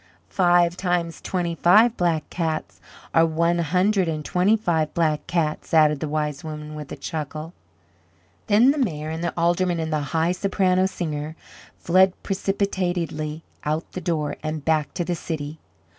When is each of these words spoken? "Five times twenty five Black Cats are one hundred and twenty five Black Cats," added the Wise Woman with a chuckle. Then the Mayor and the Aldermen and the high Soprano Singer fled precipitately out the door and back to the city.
"Five 0.31 0.75
times 0.77 1.21
twenty 1.21 1.53
five 1.53 1.95
Black 1.95 2.27
Cats 2.31 2.81
are 3.13 3.23
one 3.23 3.59
hundred 3.59 4.07
and 4.07 4.25
twenty 4.25 4.57
five 4.57 4.91
Black 4.95 5.27
Cats," 5.27 5.75
added 5.75 5.99
the 5.99 6.09
Wise 6.09 6.43
Woman 6.43 6.73
with 6.73 6.91
a 6.91 6.95
chuckle. 6.95 7.53
Then 8.47 8.71
the 8.71 8.79
Mayor 8.79 9.11
and 9.11 9.23
the 9.23 9.31
Aldermen 9.37 9.79
and 9.79 9.93
the 9.93 9.99
high 9.99 10.31
Soprano 10.31 10.87
Singer 10.87 11.35
fled 11.77 12.13
precipitately 12.23 13.43
out 13.63 13.91
the 13.91 14.01
door 14.01 14.37
and 14.41 14.65
back 14.65 14.91
to 14.95 15.05
the 15.05 15.13
city. 15.13 15.59